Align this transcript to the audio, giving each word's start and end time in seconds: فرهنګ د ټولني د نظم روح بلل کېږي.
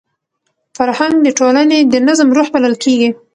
فرهنګ 0.77 1.15
د 1.23 1.27
ټولني 1.39 1.79
د 1.93 1.95
نظم 2.07 2.29
روح 2.37 2.47
بلل 2.55 2.75
کېږي. 2.83 3.09